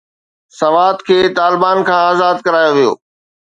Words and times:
سوات 0.59 0.97
کي 1.07 1.19
طالبان 1.37 1.77
کان 1.89 2.03
آزاد 2.11 2.37
ڪرايو 2.45 2.73
ويو. 2.75 2.91